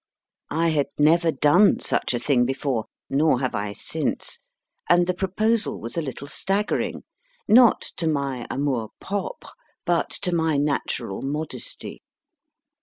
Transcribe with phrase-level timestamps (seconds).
[0.49, 4.39] I had never done such a thing before, nor have I since,
[4.89, 7.03] and the proposal was a little staggering,
[7.47, 9.51] not to my amour propre,
[9.85, 12.01] but to my natural modesty.